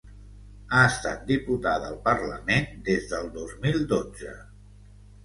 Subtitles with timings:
[0.77, 4.33] Ha estat diputada al parlament des del dos mil dotze.